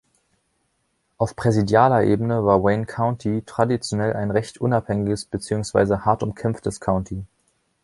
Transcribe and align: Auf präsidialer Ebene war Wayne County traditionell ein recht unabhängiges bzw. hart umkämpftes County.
Auf 1.19 1.35
präsidialer 1.35 2.03
Ebene 2.05 2.43
war 2.43 2.63
Wayne 2.63 2.87
County 2.87 3.43
traditionell 3.45 4.13
ein 4.13 4.31
recht 4.31 4.59
unabhängiges 4.59 5.25
bzw. 5.25 5.97
hart 5.99 6.23
umkämpftes 6.23 6.79
County. 6.79 7.23